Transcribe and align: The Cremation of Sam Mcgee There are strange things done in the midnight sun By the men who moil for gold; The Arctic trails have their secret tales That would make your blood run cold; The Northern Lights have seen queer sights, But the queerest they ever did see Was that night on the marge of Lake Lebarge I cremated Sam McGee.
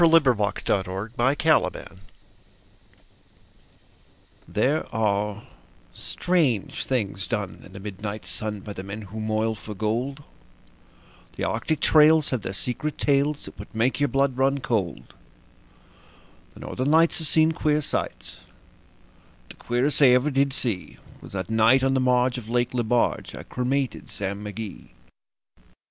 The 0.03 0.07
Cremation 0.19 0.71
of 0.71 1.11
Sam 1.15 1.15
Mcgee 1.19 1.99
There 4.47 4.83
are 4.95 5.43
strange 5.93 6.85
things 6.85 7.27
done 7.27 7.61
in 7.63 7.73
the 7.73 7.79
midnight 7.79 8.25
sun 8.25 8.61
By 8.61 8.73
the 8.73 8.81
men 8.81 9.03
who 9.03 9.19
moil 9.19 9.53
for 9.53 9.75
gold; 9.75 10.23
The 11.35 11.43
Arctic 11.43 11.81
trails 11.81 12.31
have 12.31 12.41
their 12.41 12.51
secret 12.51 12.97
tales 12.97 13.45
That 13.45 13.59
would 13.59 13.75
make 13.75 13.99
your 13.99 14.09
blood 14.09 14.37
run 14.37 14.59
cold; 14.59 15.13
The 16.55 16.61
Northern 16.61 16.89
Lights 16.89 17.19
have 17.19 17.27
seen 17.27 17.51
queer 17.51 17.79
sights, 17.81 18.39
But 19.47 19.59
the 19.59 19.63
queerest 19.63 19.99
they 19.99 20.15
ever 20.15 20.31
did 20.31 20.51
see 20.51 20.97
Was 21.21 21.33
that 21.33 21.51
night 21.51 21.83
on 21.83 21.93
the 21.93 21.99
marge 22.01 22.39
of 22.39 22.49
Lake 22.49 22.73
Lebarge 22.73 23.35
I 23.35 23.43
cremated 23.43 24.09
Sam 24.09 24.43
McGee. 24.43 24.89